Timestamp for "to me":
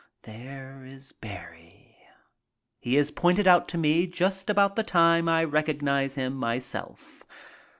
3.67-4.07